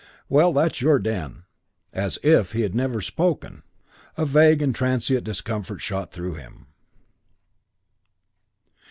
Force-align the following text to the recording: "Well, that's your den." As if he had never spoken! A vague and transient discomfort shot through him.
"Well, 0.29 0.51
that's 0.51 0.81
your 0.81 0.97
den." 0.97 1.43
As 1.93 2.17
if 2.23 2.53
he 2.53 2.61
had 2.61 2.73
never 2.73 3.01
spoken! 3.01 3.61
A 4.17 4.25
vague 4.25 4.59
and 4.63 4.73
transient 4.73 5.23
discomfort 5.23 5.79
shot 5.79 6.11
through 6.11 6.33
him. 6.33 6.65